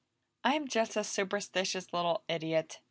[0.43, 2.79] "I'm just a superstitious little idiot!"